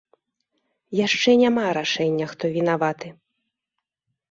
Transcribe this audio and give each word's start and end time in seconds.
Яшчэ 1.07 1.35
няма 1.43 1.67
рашэння, 1.79 2.25
хто 2.33 2.45
вінаваты. 2.59 3.07